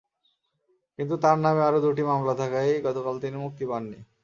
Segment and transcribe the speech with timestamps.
[0.99, 3.99] কিন্তু তাঁর নামে আরও দুটি মামলা থাকায় গতকাল তিনি মুক্তি পাননি।